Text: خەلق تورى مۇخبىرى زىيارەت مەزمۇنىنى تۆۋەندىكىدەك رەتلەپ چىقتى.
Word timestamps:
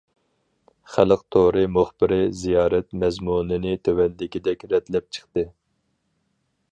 خەلق 0.93 1.19
تورى 1.35 1.65
مۇخبىرى 1.73 2.17
زىيارەت 2.43 2.89
مەزمۇنىنى 3.03 3.75
تۆۋەندىكىدەك 3.89 4.67
رەتلەپ 4.73 5.13
چىقتى. 5.19 5.45